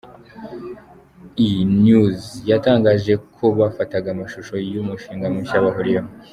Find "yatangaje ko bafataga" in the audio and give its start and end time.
2.49-4.07